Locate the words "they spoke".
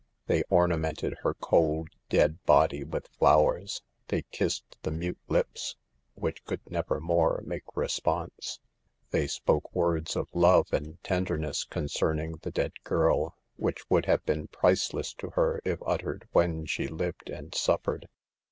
9.11-9.75